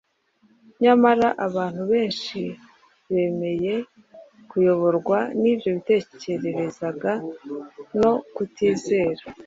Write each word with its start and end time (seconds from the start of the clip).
Nyamara 0.83 1.27
abantu 1.47 1.81
benshi 1.91 2.39
bemeye 3.13 3.73
kuyoborwa 4.49 5.19
n’ibyo 5.41 5.69
bitekererezaga 5.77 7.11
no 7.99 8.11
kutizera, 8.35 9.21